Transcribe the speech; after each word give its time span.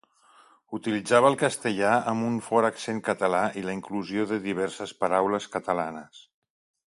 Utilitzava 0.77 1.29
el 1.33 1.35
castellà 1.41 1.91
amb 2.11 2.27
un 2.29 2.39
fort 2.45 2.69
accent 2.69 3.03
català 3.11 3.43
i 3.61 3.63
la 3.67 3.77
inclusió 3.77 4.25
de 4.33 4.41
diverses 4.47 4.95
paraules 5.05 5.47
catalanes. 5.59 6.25